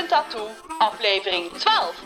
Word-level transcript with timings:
Hidden 0.00 0.18
Tattoo, 0.18 0.48
aflevering 0.78 1.52
12. 1.52 2.02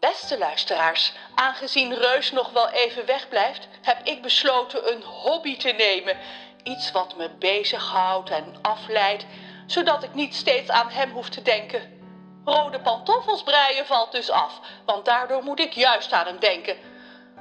Beste 0.00 0.38
luisteraars, 0.38 1.12
aangezien 1.34 1.94
Reus 1.94 2.32
nog 2.32 2.52
wel 2.52 2.68
even 2.70 3.06
wegblijft, 3.06 3.68
heb 3.82 4.06
ik 4.06 4.22
besloten 4.22 4.92
een 4.92 5.02
hobby 5.02 5.56
te 5.56 5.68
nemen. 5.68 6.16
Iets 6.62 6.92
wat 6.92 7.16
me 7.16 7.30
bezighoudt 7.38 8.30
en 8.30 8.54
afleidt, 8.62 9.26
zodat 9.66 10.02
ik 10.02 10.14
niet 10.14 10.34
steeds 10.34 10.70
aan 10.70 10.90
hem 10.90 11.10
hoef 11.10 11.28
te 11.28 11.42
denken. 11.42 12.00
Rode 12.44 12.80
pantoffels 12.80 13.42
breien 13.42 13.86
valt 13.86 14.12
dus 14.12 14.30
af, 14.30 14.60
want 14.84 15.04
daardoor 15.04 15.42
moet 15.42 15.60
ik 15.60 15.72
juist 15.72 16.12
aan 16.12 16.26
hem 16.26 16.38
denken. 16.38 16.76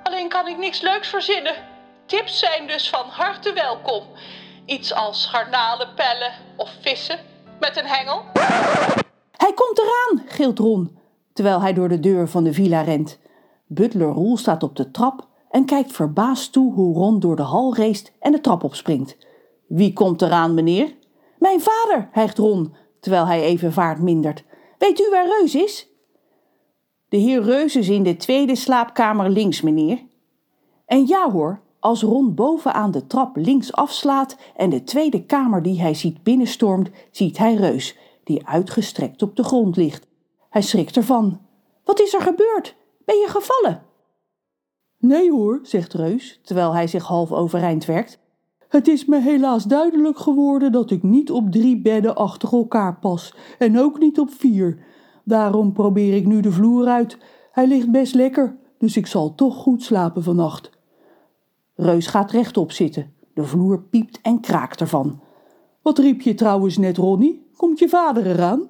Alleen 0.03 0.29
kan 0.29 0.47
ik 0.47 0.57
niks 0.57 0.81
leuks 0.81 1.07
verzinnen. 1.07 1.55
Tips 2.05 2.39
zijn 2.39 2.67
dus 2.67 2.89
van 2.89 3.09
harte 3.09 3.53
welkom. 3.53 4.07
Iets 4.65 4.93
als 4.93 5.25
garnalen 5.25 5.93
pellen 5.93 6.33
of 6.57 6.69
vissen 6.81 7.19
met 7.59 7.77
een 7.77 7.87
hengel. 7.87 8.25
Hij 9.43 9.53
komt 9.53 9.79
eraan, 9.79 10.27
gilt 10.27 10.59
Ron, 10.59 10.97
terwijl 11.33 11.61
hij 11.61 11.73
door 11.73 11.89
de 11.89 11.99
deur 11.99 12.27
van 12.27 12.43
de 12.43 12.53
villa 12.53 12.81
rent. 12.81 13.19
Butler 13.67 14.09
Roel 14.09 14.37
staat 14.37 14.63
op 14.63 14.75
de 14.75 14.91
trap 14.91 15.27
en 15.49 15.65
kijkt 15.65 15.91
verbaasd 15.91 16.51
toe 16.51 16.73
hoe 16.73 16.95
Ron 16.95 17.19
door 17.19 17.35
de 17.35 17.41
hal 17.41 17.75
race 17.75 18.05
en 18.19 18.31
de 18.31 18.41
trap 18.41 18.63
opspringt. 18.63 19.17
Wie 19.67 19.93
komt 19.93 20.21
eraan, 20.21 20.53
meneer? 20.53 20.95
Mijn 21.39 21.61
vader, 21.61 22.09
hijgt 22.11 22.37
Ron, 22.37 22.73
terwijl 22.99 23.25
hij 23.25 23.41
even 23.41 23.73
vaart 23.73 24.01
mindert. 24.01 24.43
Weet 24.77 24.99
u 24.99 25.09
waar 25.09 25.27
Reus 25.39 25.55
is? 25.55 25.87
De 27.09 27.17
heer 27.17 27.41
Reus 27.41 27.75
is 27.75 27.89
in 27.89 28.03
de 28.03 28.15
tweede 28.15 28.55
slaapkamer 28.55 29.29
links, 29.29 29.61
meneer. 29.61 30.03
En 30.85 31.07
ja 31.07 31.31
hoor, 31.31 31.61
als 31.79 32.01
Ron 32.01 32.35
bovenaan 32.35 32.91
de 32.91 33.07
trap 33.07 33.35
links 33.35 33.73
afslaat 33.73 34.37
en 34.55 34.69
de 34.69 34.83
tweede 34.83 35.25
kamer 35.25 35.63
die 35.63 35.81
hij 35.81 35.93
ziet 35.93 36.23
binnenstormt, 36.23 36.89
ziet 37.11 37.37
hij 37.37 37.55
Reus, 37.55 37.97
die 38.23 38.47
uitgestrekt 38.47 39.21
op 39.21 39.35
de 39.35 39.43
grond 39.43 39.75
ligt. 39.75 40.07
Hij 40.49 40.61
schrikt 40.61 40.95
ervan. 40.95 41.41
Wat 41.83 41.99
is 41.99 42.13
er 42.13 42.21
gebeurd? 42.21 42.75
Ben 43.05 43.15
je 43.15 43.27
gevallen? 43.27 43.83
Nee 44.97 45.31
hoor, 45.31 45.59
zegt 45.63 45.93
Reus, 45.93 46.39
terwijl 46.43 46.73
hij 46.73 46.87
zich 46.87 47.03
half 47.03 47.31
overeind 47.31 47.85
werkt. 47.85 48.19
Het 48.67 48.87
is 48.87 49.05
me 49.05 49.21
helaas 49.21 49.63
duidelijk 49.63 50.17
geworden 50.17 50.71
dat 50.71 50.91
ik 50.91 51.03
niet 51.03 51.31
op 51.31 51.51
drie 51.51 51.81
bedden 51.81 52.15
achter 52.15 52.53
elkaar 52.53 52.99
pas 52.99 53.35
en 53.59 53.79
ook 53.79 53.99
niet 53.99 54.19
op 54.19 54.29
vier. 54.29 54.77
Daarom 55.23 55.73
probeer 55.73 56.15
ik 56.15 56.25
nu 56.25 56.39
de 56.39 56.51
vloer 56.51 56.87
uit. 56.87 57.17
Hij 57.51 57.67
ligt 57.67 57.91
best 57.91 58.13
lekker, 58.13 58.57
dus 58.77 58.97
ik 58.97 59.07
zal 59.07 59.35
toch 59.35 59.55
goed 59.55 59.83
slapen 59.83 60.23
vannacht. 60.23 60.69
Reus 61.75 62.07
gaat 62.07 62.31
rechtop 62.31 62.71
zitten. 62.71 63.13
De 63.33 63.43
vloer 63.43 63.81
piept 63.81 64.19
en 64.21 64.39
kraakt 64.39 64.81
ervan. 64.81 65.21
Wat 65.81 65.97
riep 65.97 66.21
je 66.21 66.33
trouwens 66.33 66.77
net, 66.77 66.97
Ronnie? 66.97 67.47
Komt 67.57 67.79
je 67.79 67.89
vader 67.89 68.25
eraan? 68.25 68.69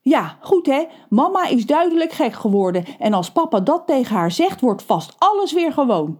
Ja, 0.00 0.38
goed 0.40 0.66
hè. 0.66 0.84
Mama 1.08 1.46
is 1.46 1.66
duidelijk 1.66 2.12
gek 2.12 2.32
geworden 2.32 2.84
en 2.98 3.12
als 3.12 3.32
papa 3.32 3.60
dat 3.60 3.86
tegen 3.86 4.16
haar 4.16 4.30
zegt, 4.30 4.60
wordt 4.60 4.82
vast 4.82 5.14
alles 5.18 5.52
weer 5.52 5.72
gewoon. 5.72 6.18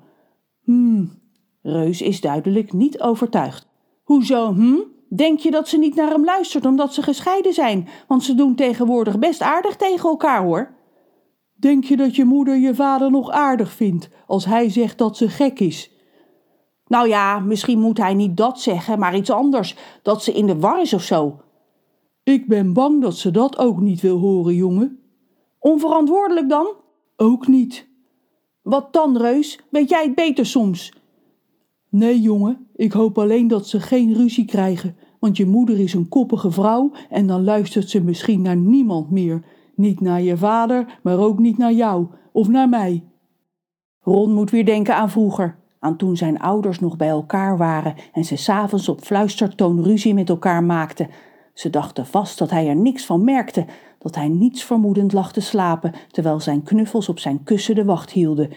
Hmm, 0.64 1.20
Reus 1.62 2.02
is 2.02 2.20
duidelijk 2.20 2.72
niet 2.72 3.00
overtuigd. 3.00 3.68
Hoezo, 4.02 4.52
hm? 4.52 4.78
Denk 5.08 5.38
je 5.38 5.50
dat 5.50 5.68
ze 5.68 5.78
niet 5.78 5.94
naar 5.94 6.10
hem 6.10 6.24
luistert 6.24 6.66
omdat 6.66 6.94
ze 6.94 7.02
gescheiden 7.02 7.52
zijn? 7.52 7.88
Want 8.08 8.22
ze 8.22 8.34
doen 8.34 8.54
tegenwoordig 8.54 9.18
best 9.18 9.42
aardig 9.42 9.76
tegen 9.76 10.08
elkaar 10.08 10.42
hoor. 10.42 10.74
Denk 11.54 11.84
je 11.84 11.96
dat 11.96 12.16
je 12.16 12.24
moeder 12.24 12.56
je 12.56 12.74
vader 12.74 13.10
nog 13.10 13.30
aardig 13.30 13.72
vindt 13.72 14.08
als 14.26 14.44
hij 14.44 14.70
zegt 14.70 14.98
dat 14.98 15.16
ze 15.16 15.28
gek 15.28 15.60
is? 15.60 15.90
Nou 16.86 17.08
ja, 17.08 17.38
misschien 17.38 17.78
moet 17.78 17.98
hij 17.98 18.14
niet 18.14 18.36
dat 18.36 18.60
zeggen, 18.60 18.98
maar 18.98 19.16
iets 19.16 19.30
anders. 19.30 19.76
Dat 20.02 20.22
ze 20.22 20.32
in 20.32 20.46
de 20.46 20.58
war 20.58 20.80
is 20.80 20.92
of 20.92 21.02
zo. 21.02 21.40
Ik 22.24 22.48
ben 22.48 22.72
bang 22.72 23.02
dat 23.02 23.16
ze 23.16 23.30
dat 23.30 23.58
ook 23.58 23.80
niet 23.80 24.00
wil 24.00 24.18
horen, 24.18 24.54
jongen. 24.54 24.98
Onverantwoordelijk 25.58 26.48
dan? 26.48 26.66
Ook 27.16 27.46
niet. 27.46 27.88
Wat 28.62 28.92
dan, 28.92 29.16
Reus? 29.16 29.60
Weet 29.70 29.88
jij 29.88 30.04
het 30.04 30.14
beter 30.14 30.46
soms? 30.46 30.92
Nee, 31.88 32.20
jongen, 32.20 32.66
ik 32.74 32.92
hoop 32.92 33.18
alleen 33.18 33.48
dat 33.48 33.66
ze 33.66 33.80
geen 33.80 34.14
ruzie 34.14 34.44
krijgen, 34.44 34.96
want 35.18 35.36
je 35.36 35.46
moeder 35.46 35.80
is 35.80 35.94
een 35.94 36.08
koppige 36.08 36.50
vrouw 36.50 36.92
en 37.10 37.26
dan 37.26 37.44
luistert 37.44 37.90
ze 37.90 38.00
misschien 38.00 38.42
naar 38.42 38.56
niemand 38.56 39.10
meer. 39.10 39.44
Niet 39.74 40.00
naar 40.00 40.22
je 40.22 40.36
vader, 40.36 40.98
maar 41.02 41.18
ook 41.18 41.38
niet 41.38 41.58
naar 41.58 41.72
jou 41.72 42.06
of 42.32 42.48
naar 42.48 42.68
mij. 42.68 43.04
Ron 44.00 44.34
moet 44.34 44.50
weer 44.50 44.64
denken 44.64 44.94
aan 44.94 45.10
vroeger, 45.10 45.58
aan 45.78 45.96
toen 45.96 46.16
zijn 46.16 46.38
ouders 46.38 46.78
nog 46.80 46.96
bij 46.96 47.08
elkaar 47.08 47.56
waren 47.56 47.94
en 48.12 48.24
ze 48.24 48.36
s'avonds 48.36 48.88
op 48.88 49.00
fluistertoon 49.00 49.82
ruzie 49.82 50.14
met 50.14 50.28
elkaar 50.28 50.64
maakten. 50.64 51.08
Ze 51.52 51.70
dachten 51.70 52.06
vast 52.06 52.38
dat 52.38 52.50
hij 52.50 52.68
er 52.68 52.76
niks 52.76 53.06
van 53.06 53.24
merkte, 53.24 53.64
dat 53.98 54.14
hij 54.14 54.28
niets 54.28 54.64
vermoedend 54.64 55.12
lag 55.12 55.32
te 55.32 55.40
slapen, 55.40 55.92
terwijl 56.10 56.40
zijn 56.40 56.62
knuffels 56.62 57.08
op 57.08 57.18
zijn 57.18 57.42
kussen 57.44 57.74
de 57.74 57.84
wacht 57.84 58.10
hielden. 58.10 58.50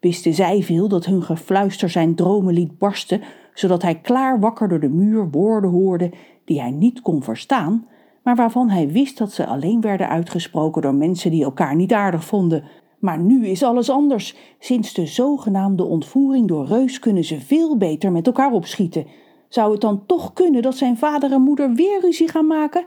Wisten 0.00 0.34
zij 0.34 0.62
veel 0.62 0.88
dat 0.88 1.04
hun 1.04 1.22
gefluister 1.22 1.90
zijn 1.90 2.14
dromen 2.14 2.54
liet 2.54 2.78
barsten, 2.78 3.22
zodat 3.54 3.82
hij 3.82 4.00
klaar 4.00 4.40
wakker 4.40 4.68
door 4.68 4.80
de 4.80 4.88
muur 4.88 5.30
woorden 5.30 5.70
hoorde 5.70 6.10
die 6.44 6.60
hij 6.60 6.70
niet 6.70 7.00
kon 7.00 7.22
verstaan, 7.22 7.86
maar 8.22 8.36
waarvan 8.36 8.68
hij 8.68 8.88
wist 8.88 9.18
dat 9.18 9.32
ze 9.32 9.46
alleen 9.46 9.80
werden 9.80 10.08
uitgesproken 10.08 10.82
door 10.82 10.94
mensen 10.94 11.30
die 11.30 11.44
elkaar 11.44 11.76
niet 11.76 11.92
aardig 11.92 12.24
vonden. 12.24 12.64
Maar 12.98 13.18
nu 13.18 13.46
is 13.46 13.62
alles 13.62 13.90
anders. 13.90 14.36
Sinds 14.58 14.94
de 14.94 15.06
zogenaamde 15.06 15.84
ontvoering 15.84 16.48
door 16.48 16.66
Reus 16.66 16.98
kunnen 16.98 17.24
ze 17.24 17.40
veel 17.40 17.76
beter 17.76 18.12
met 18.12 18.26
elkaar 18.26 18.52
opschieten. 18.52 19.06
Zou 19.50 19.72
het 19.72 19.80
dan 19.80 20.06
toch 20.06 20.32
kunnen 20.32 20.62
dat 20.62 20.76
zijn 20.76 20.96
vader 20.96 21.32
en 21.32 21.42
moeder 21.42 21.74
weer 21.74 22.00
ruzie 22.00 22.28
gaan 22.28 22.46
maken? 22.46 22.84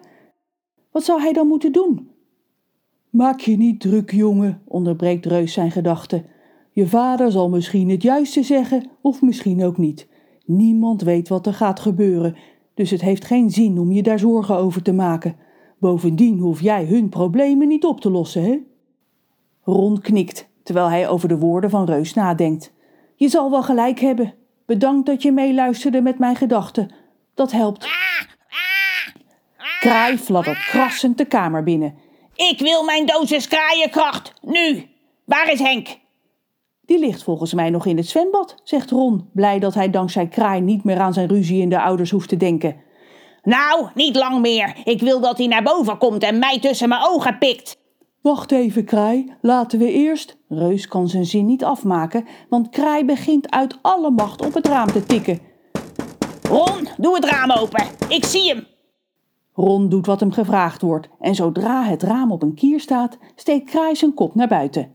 Wat 0.91 1.03
zou 1.03 1.21
hij 1.21 1.33
dan 1.33 1.47
moeten 1.47 1.71
doen? 1.71 2.09
Maak 3.09 3.39
je 3.39 3.57
niet 3.57 3.79
druk, 3.79 4.11
jongen, 4.11 4.61
onderbreekt 4.65 5.25
Reus 5.25 5.53
zijn 5.53 5.71
gedachten. 5.71 6.25
Je 6.71 6.87
vader 6.87 7.31
zal 7.31 7.49
misschien 7.49 7.89
het 7.89 8.01
juiste 8.01 8.43
zeggen, 8.43 8.89
of 9.01 9.21
misschien 9.21 9.63
ook 9.63 9.77
niet. 9.77 10.07
Niemand 10.45 11.01
weet 11.01 11.27
wat 11.27 11.45
er 11.45 11.53
gaat 11.53 11.79
gebeuren, 11.79 12.35
dus 12.73 12.89
het 12.89 13.01
heeft 13.01 13.25
geen 13.25 13.49
zin 13.49 13.79
om 13.79 13.91
je 13.91 14.03
daar 14.03 14.19
zorgen 14.19 14.55
over 14.55 14.81
te 14.81 14.93
maken. 14.93 15.35
Bovendien 15.79 16.39
hoef 16.39 16.61
jij 16.61 16.85
hun 16.85 17.09
problemen 17.09 17.67
niet 17.67 17.85
op 17.85 18.01
te 18.01 18.11
lossen, 18.11 18.43
hè? 18.43 18.59
Ron 19.61 20.01
knikt, 20.01 20.49
terwijl 20.63 20.89
hij 20.89 21.09
over 21.09 21.27
de 21.27 21.37
woorden 21.37 21.69
van 21.69 21.85
Reus 21.85 22.13
nadenkt. 22.13 22.73
Je 23.15 23.27
zal 23.27 23.49
wel 23.49 23.63
gelijk 23.63 23.99
hebben. 23.99 24.33
Bedankt 24.65 25.05
dat 25.05 25.21
je 25.21 25.31
meeluisterde 25.31 26.01
met 26.01 26.19
mijn 26.19 26.35
gedachten. 26.35 26.91
Dat 27.33 27.51
helpt. 27.51 27.87
Kraai 29.79 30.17
fladdert 30.17 30.65
krassend 30.65 31.17
de 31.17 31.25
kamer 31.25 31.63
binnen. 31.63 31.95
Ik 32.35 32.59
wil 32.59 32.83
mijn 32.83 33.05
dosis 33.05 33.47
kraaienkracht, 33.47 34.33
nu! 34.41 34.89
Waar 35.25 35.51
is 35.51 35.59
Henk? 35.59 35.87
Die 36.85 36.99
ligt 36.99 37.23
volgens 37.23 37.53
mij 37.53 37.69
nog 37.69 37.85
in 37.85 37.97
het 37.97 38.07
zwembad, 38.07 38.55
zegt 38.63 38.91
Ron, 38.91 39.29
blij 39.33 39.59
dat 39.59 39.73
hij 39.73 39.89
dankzij 39.89 40.27
Kraai 40.27 40.61
niet 40.61 40.83
meer 40.83 40.99
aan 40.99 41.13
zijn 41.13 41.27
ruzie 41.27 41.61
in 41.61 41.69
de 41.69 41.81
ouders 41.81 42.11
hoeft 42.11 42.29
te 42.29 42.37
denken. 42.37 42.75
Nou, 43.43 43.87
niet 43.93 44.15
lang 44.15 44.41
meer. 44.41 44.75
Ik 44.83 45.01
wil 45.01 45.19
dat 45.19 45.37
hij 45.37 45.47
naar 45.47 45.63
boven 45.63 45.97
komt 45.97 46.23
en 46.23 46.39
mij 46.39 46.59
tussen 46.59 46.89
mijn 46.89 47.01
ogen 47.03 47.37
pikt. 47.37 47.77
Wacht 48.23 48.51
even, 48.51 48.85
Kraai. 48.85 49.33
Laten 49.41 49.79
we 49.79 49.91
eerst. 49.91 50.37
Reus 50.47 50.87
kan 50.87 51.07
zijn 51.07 51.25
zin 51.25 51.45
niet 51.45 51.63
afmaken, 51.63 52.25
want 52.49 52.69
Kraai 52.69 53.05
begint 53.05 53.51
uit 53.51 53.77
alle 53.81 54.11
macht 54.11 54.45
op 54.45 54.53
het 54.53 54.67
raam 54.67 54.87
te 54.91 55.03
tikken. 55.03 55.39
Ron, 56.49 56.87
doe 56.97 57.15
het 57.15 57.25
raam 57.25 57.51
open. 57.51 57.85
Ik 58.09 58.25
zie 58.25 58.49
hem. 58.49 58.67
Ron 59.53 59.89
doet 59.89 60.05
wat 60.05 60.19
hem 60.19 60.31
gevraagd 60.31 60.81
wordt 60.81 61.09
en 61.19 61.35
zodra 61.35 61.83
het 61.83 62.03
raam 62.03 62.31
op 62.31 62.41
een 62.41 62.53
kier 62.53 62.79
staat, 62.79 63.17
steekt 63.35 63.69
Kraai 63.69 63.95
zijn 63.95 64.13
kop 64.13 64.35
naar 64.35 64.47
buiten. 64.47 64.93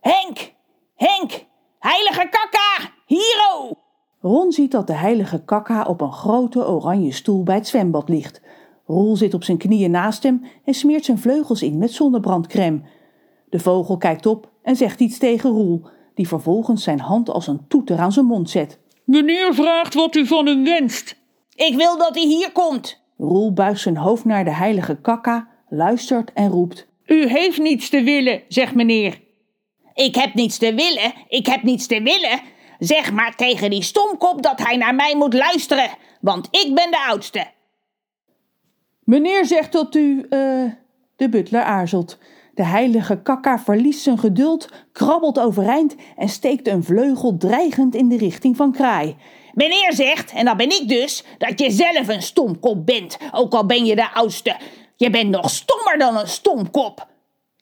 Henk, 0.00 0.54
Henk, 0.94 1.46
heilige 1.78 2.28
kakka, 2.30 2.90
hiero! 3.06 3.72
Ron 4.20 4.52
ziet 4.52 4.70
dat 4.70 4.86
de 4.86 4.92
heilige 4.92 5.44
kakka 5.44 5.82
op 5.82 6.00
een 6.00 6.12
grote 6.12 6.68
oranje 6.68 7.12
stoel 7.12 7.42
bij 7.42 7.54
het 7.54 7.66
zwembad 7.66 8.08
ligt. 8.08 8.40
Roel 8.88 9.16
zit 9.16 9.34
op 9.34 9.44
zijn 9.44 9.58
knieën 9.58 9.90
naast 9.90 10.22
hem 10.22 10.44
en 10.64 10.74
smeert 10.74 11.04
zijn 11.04 11.18
vleugels 11.18 11.62
in 11.62 11.78
met 11.78 11.92
zonnebrandcrème. 11.92 12.80
De 13.48 13.58
vogel 13.58 13.96
kijkt 13.96 14.26
op 14.26 14.50
en 14.62 14.76
zegt 14.76 15.00
iets 15.00 15.18
tegen 15.18 15.50
Roel, 15.50 15.82
die 16.14 16.28
vervolgens 16.28 16.82
zijn 16.82 17.00
hand 17.00 17.30
als 17.30 17.46
een 17.46 17.66
toeter 17.68 17.98
aan 17.98 18.12
zijn 18.12 18.26
mond 18.26 18.50
zet. 18.50 18.78
Meneer 19.04 19.54
vraagt 19.54 19.94
wat 19.94 20.16
u 20.16 20.26
van 20.26 20.46
hem 20.46 20.64
wenst. 20.64 21.16
Ik 21.54 21.76
wil 21.76 21.98
dat 21.98 22.14
hij 22.14 22.24
hier 22.24 22.52
komt. 22.52 23.02
Roel 23.18 23.52
buigt 23.52 23.80
zijn 23.80 23.96
hoofd 23.96 24.24
naar 24.24 24.44
de 24.44 24.54
heilige 24.54 24.96
kakka, 24.96 25.48
luistert 25.68 26.32
en 26.32 26.50
roept. 26.50 26.86
U 27.06 27.26
heeft 27.28 27.58
niets 27.58 27.88
te 27.88 28.02
willen, 28.02 28.42
zegt 28.48 28.74
meneer. 28.74 29.20
Ik 29.94 30.14
heb 30.14 30.34
niets 30.34 30.58
te 30.58 30.74
willen, 30.74 31.12
ik 31.28 31.46
heb 31.46 31.62
niets 31.62 31.86
te 31.86 32.02
willen. 32.02 32.40
Zeg 32.78 33.12
maar 33.12 33.36
tegen 33.36 33.70
die 33.70 33.82
stomkop 33.82 34.42
dat 34.42 34.66
hij 34.66 34.76
naar 34.76 34.94
mij 34.94 35.16
moet 35.16 35.34
luisteren, 35.34 35.90
want 36.20 36.48
ik 36.50 36.74
ben 36.74 36.90
de 36.90 37.06
oudste. 37.08 37.56
Meneer 39.08 39.46
zegt 39.46 39.72
dat 39.72 39.94
u, 39.94 40.26
eh, 40.30 40.64
de 41.16 41.28
butler 41.28 41.62
aarzelt. 41.62 42.18
De 42.54 42.64
heilige 42.64 43.22
kakka 43.22 43.58
verliest 43.58 44.02
zijn 44.02 44.18
geduld, 44.18 44.68
krabbelt 44.92 45.38
overeind 45.38 45.94
en 46.16 46.28
steekt 46.28 46.68
een 46.68 46.84
vleugel 46.84 47.36
dreigend 47.36 47.94
in 47.94 48.08
de 48.08 48.16
richting 48.16 48.56
van 48.56 48.72
Kraai. 48.72 49.16
Meneer 49.52 49.92
zegt, 49.92 50.32
en 50.32 50.44
dat 50.44 50.56
ben 50.56 50.70
ik 50.70 50.88
dus, 50.88 51.24
dat 51.38 51.60
je 51.60 51.70
zelf 51.70 52.08
een 52.08 52.22
stomkop 52.22 52.86
bent, 52.86 53.18
ook 53.32 53.52
al 53.52 53.66
ben 53.66 53.84
je 53.84 53.94
de 53.94 54.12
oudste. 54.12 54.56
Je 54.96 55.10
bent 55.10 55.30
nog 55.30 55.50
stommer 55.50 55.98
dan 55.98 56.16
een 56.16 56.28
stomkop. 56.28 57.06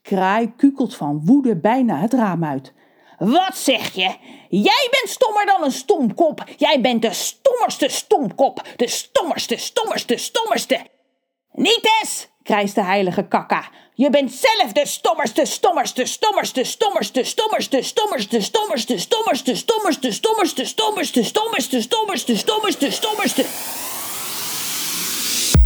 Kraai 0.03 0.53
kukelt 0.57 0.97
van 0.97 1.23
woede 1.25 1.57
bijna 1.57 2.01
het 2.01 2.13
raam 2.13 2.45
uit. 2.45 2.73
Wat 3.19 3.57
zeg 3.57 3.93
je? 3.93 4.15
Jij 4.49 4.89
bent 4.91 5.09
stommer 5.09 5.47
dan 5.47 5.65
een 5.65 5.73
stomkop. 5.73 6.45
Jij 6.57 6.81
bent 6.81 7.03
de 7.03 7.13
stommerste 7.13 7.89
stomkop. 7.89 8.63
De 8.77 8.89
stommerste, 8.89 9.57
stommerste, 9.57 10.17
stommerste. 10.17 10.81
Niet 11.57 11.91
eens, 12.01 12.27
krijst 12.43 12.75
de 12.75 12.83
heilige 12.83 13.23
kakka. 13.23 13.65
Je 13.95 14.11
bent 14.11 14.33
zelf 14.33 14.73
de 14.73 14.87
stommerste, 14.87 15.45
stommerste, 15.45 16.05
stommerste, 16.05 16.65
stommerste, 16.65 17.25
stommerste, 17.25 17.83
stommerste, 17.83 18.43
stommerste, 18.43 18.99
stommerste, 18.99 19.55
stommerste, 19.55 19.55
stommerste, 19.55 20.65
stommerste, 20.65 21.23
stommerste, 21.25 21.81
stommerste, 21.83 22.37
stommerste, 22.37 22.91
stommerste. 22.91 23.45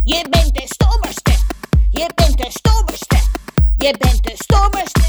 Je 0.04 0.24
bent 0.30 0.54
de 0.54 0.62
stommerste. 0.64 1.32
Je 1.92 2.06
bent 2.14 2.38
de 2.38 2.50
stommerste. 2.50 3.16
Je 3.78 3.92
bent 3.98 4.24
de 4.24 4.32
stommerste 4.34 4.99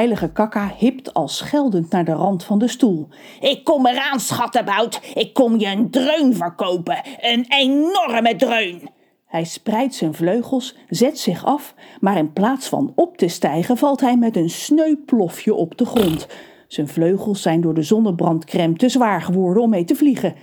heilige 0.00 0.32
kakka 0.32 0.72
hipt 0.78 1.14
al 1.14 1.28
scheldend 1.28 1.90
naar 1.90 2.04
de 2.04 2.12
rand 2.12 2.44
van 2.44 2.58
de 2.58 2.68
stoel. 2.68 3.08
Ik 3.40 3.64
kom 3.64 3.86
eraan, 3.86 4.20
schattenbout. 4.20 5.00
Ik 5.14 5.34
kom 5.34 5.58
je 5.58 5.66
een 5.66 5.90
dreun 5.90 6.34
verkopen. 6.34 7.00
Een 7.20 7.44
enorme 7.48 8.36
dreun. 8.36 8.88
Hij 9.26 9.44
spreidt 9.44 9.94
zijn 9.94 10.14
vleugels, 10.14 10.76
zet 10.88 11.18
zich 11.18 11.44
af, 11.44 11.74
maar 12.00 12.16
in 12.16 12.32
plaats 12.32 12.68
van 12.68 12.92
op 12.94 13.16
te 13.16 13.28
stijgen 13.28 13.76
valt 13.76 14.00
hij 14.00 14.16
met 14.16 14.36
een 14.36 14.50
sneu 14.50 14.96
plofje 15.06 15.54
op 15.54 15.78
de 15.78 15.84
grond. 15.84 16.26
Zijn 16.68 16.88
vleugels 16.88 17.42
zijn 17.42 17.60
door 17.60 17.74
de 17.74 17.82
zonnebrandcrème 17.82 18.76
te 18.76 18.88
zwaar 18.88 19.22
geworden 19.22 19.62
om 19.62 19.70
mee 19.70 19.84
te 19.84 19.94
vliegen. 19.94 20.34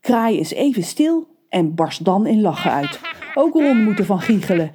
Kraai 0.00 0.38
is 0.38 0.52
even 0.52 0.82
stil 0.82 1.26
en 1.48 1.74
barst 1.74 2.04
dan 2.04 2.26
in 2.26 2.40
lachen 2.40 2.72
uit. 2.72 3.00
Ook 3.34 3.54
Ron 3.54 3.84
moet 3.84 3.98
ervan 3.98 4.20
giechelen. 4.20 4.72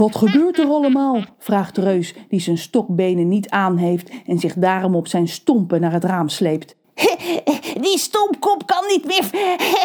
Wat 0.00 0.16
gebeurt 0.16 0.58
er 0.58 0.66
allemaal? 0.66 1.24
vraagt 1.38 1.76
reus, 1.78 2.14
die 2.28 2.40
zijn 2.40 2.58
stokbenen 2.58 3.28
niet 3.28 3.48
aan 3.50 3.76
heeft 3.76 4.10
en 4.26 4.38
zich 4.38 4.54
daarom 4.54 4.94
op 4.94 5.06
zijn 5.06 5.28
stompen 5.28 5.80
naar 5.80 5.92
het 5.92 6.04
raam 6.04 6.28
sleept. 6.28 6.76
Die 7.84 7.98
stomkop 7.98 8.66
kan 8.66 8.84
niet 8.88 9.04
meer 9.04 9.24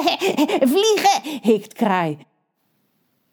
vliegen, 0.74 1.42
hikt 1.42 1.74
Kraai. 1.74 2.18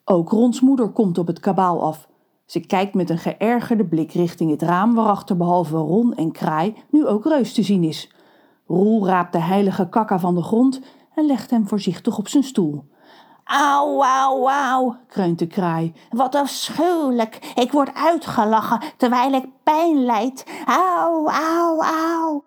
Ook 0.04 0.30
Rons 0.30 0.60
moeder 0.60 0.88
komt 0.88 1.18
op 1.18 1.26
het 1.26 1.40
kabaal 1.40 1.82
af. 1.82 2.08
Ze 2.46 2.60
kijkt 2.60 2.94
met 2.94 3.10
een 3.10 3.18
geërgerde 3.18 3.84
blik 3.84 4.12
richting 4.12 4.50
het 4.50 4.62
raam 4.62 4.94
waarachter 4.94 5.36
behalve 5.36 5.76
Ron 5.76 6.14
en 6.14 6.32
Kraai 6.32 6.74
nu 6.90 7.06
ook 7.06 7.24
Reus 7.24 7.52
te 7.52 7.62
zien 7.62 7.84
is. 7.84 8.14
Roel 8.66 9.06
raapt 9.06 9.32
de 9.32 9.40
heilige 9.40 9.88
kakka 9.88 10.18
van 10.18 10.34
de 10.34 10.42
grond 10.42 10.80
en 11.14 11.26
legt 11.26 11.50
hem 11.50 11.68
voorzichtig 11.68 12.18
op 12.18 12.28
zijn 12.28 12.44
stoel. 12.44 12.84
Auw, 13.54 14.04
auw, 14.04 14.48
auw, 14.48 14.96
kreunt 15.08 15.38
de 15.38 15.46
kraai. 15.46 15.94
Wat 16.10 16.34
afschuwelijk. 16.34 17.52
Ik 17.54 17.72
word 17.72 17.94
uitgelachen 17.94 18.82
terwijl 18.96 19.32
ik 19.32 19.44
pijn 19.62 20.04
lijd. 20.04 20.46
Auw, 20.66 21.28
auw, 21.28 21.82
auw. 21.82 22.44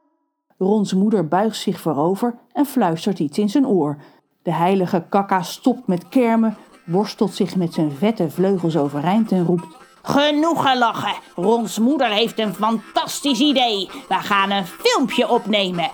Rons 0.57 0.93
moeder 0.93 1.27
buigt 1.27 1.57
zich 1.57 1.79
voorover 1.79 2.35
en 2.51 2.65
fluistert 2.65 3.19
iets 3.19 3.37
in 3.37 3.49
zijn 3.49 3.67
oor. 3.67 3.97
De 4.43 4.53
heilige 4.53 5.05
kakka 5.09 5.41
stopt 5.41 5.87
met 5.87 6.09
kermen, 6.09 6.57
worstelt 6.85 7.33
zich 7.33 7.55
met 7.55 7.73
zijn 7.73 7.91
vette 7.91 8.29
vleugels 8.29 8.77
overeind 8.77 9.31
en 9.31 9.45
roept... 9.45 9.67
Genoeg 10.01 10.69
gelachen. 10.69 11.15
Rons 11.35 11.79
moeder 11.79 12.09
heeft 12.09 12.39
een 12.39 12.53
fantastisch 12.53 13.39
idee. 13.39 13.89
We 14.07 14.15
gaan 14.15 14.51
een 14.51 14.65
filmpje 14.65 15.29
opnemen. 15.29 15.91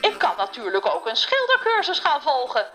Ik 0.00 0.14
kan 0.18 0.32
natuurlijk 0.36 0.86
ook 0.94 1.06
een 1.06 1.16
schildercursus 1.16 1.98
gaan 1.98 2.20
volgen. 2.20 2.66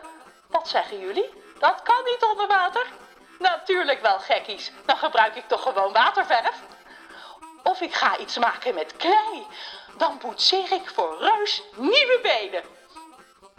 Wat 0.53 0.67
zeggen 0.67 0.99
jullie? 0.99 1.29
Dat 1.59 1.81
kan 1.83 2.03
niet 2.05 2.25
onder 2.31 2.47
water? 2.47 2.85
Natuurlijk 3.39 4.01
wel, 4.01 4.19
gekkies. 4.19 4.71
Dan 4.85 4.97
gebruik 4.97 5.35
ik 5.35 5.47
toch 5.47 5.61
gewoon 5.61 5.93
waterverf? 5.93 6.61
Of 7.63 7.81
ik 7.81 7.93
ga 7.93 8.17
iets 8.17 8.37
maken 8.37 8.73
met 8.73 8.95
klei. 8.97 9.45
Dan 9.97 10.17
boetseer 10.21 10.71
ik 10.71 10.91
voor 10.93 11.17
Reus 11.19 11.63
nieuwe 11.75 12.19
benen. 12.21 12.63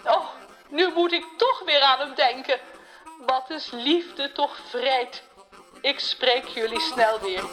Oh, 0.04 0.26
nu 0.68 0.92
moet 0.94 1.12
ik 1.12 1.24
toch 1.36 1.62
weer 1.64 1.80
aan 1.80 1.98
hem 1.98 2.14
denken. 2.14 2.58
Wat 3.26 3.50
is 3.50 3.70
liefde 3.70 4.32
toch 4.32 4.56
vreed. 4.68 5.22
Ik 5.80 6.00
spreek 6.00 6.44
jullie 6.46 6.80
snel 6.80 7.20
weer. 7.20 7.44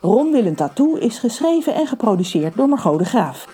Ron 0.00 0.32
wil 0.32 0.46
een 0.46 0.56
tattoo 0.56 0.94
is 0.96 1.18
geschreven 1.18 1.74
en 1.74 1.86
geproduceerd 1.86 2.56
door 2.56 2.68
Margot 2.68 2.98
de 2.98 3.04
Graaf. 3.04 3.46